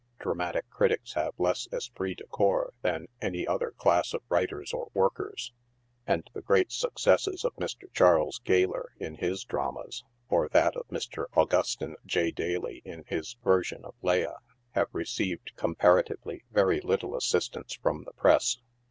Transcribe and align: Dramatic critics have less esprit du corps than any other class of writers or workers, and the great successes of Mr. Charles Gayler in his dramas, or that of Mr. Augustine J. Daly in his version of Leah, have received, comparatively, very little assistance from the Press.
Dramatic 0.17 0.67
critics 0.71 1.13
have 1.13 1.35
less 1.37 1.67
esprit 1.71 2.15
du 2.15 2.25
corps 2.25 2.73
than 2.81 3.05
any 3.21 3.45
other 3.45 3.69
class 3.69 4.15
of 4.15 4.23
writers 4.29 4.73
or 4.73 4.89
workers, 4.95 5.53
and 6.07 6.27
the 6.33 6.41
great 6.41 6.71
successes 6.71 7.45
of 7.45 7.55
Mr. 7.57 7.83
Charles 7.93 8.41
Gayler 8.43 8.85
in 8.97 9.13
his 9.17 9.43
dramas, 9.43 10.03
or 10.27 10.49
that 10.49 10.75
of 10.75 10.87
Mr. 10.87 11.25
Augustine 11.37 11.97
J. 12.03 12.31
Daly 12.31 12.81
in 12.83 13.03
his 13.09 13.37
version 13.43 13.85
of 13.85 13.93
Leah, 14.01 14.39
have 14.71 14.87
received, 14.91 15.51
comparatively, 15.55 16.43
very 16.49 16.81
little 16.81 17.15
assistance 17.15 17.75
from 17.75 18.03
the 18.05 18.13
Press. 18.13 18.57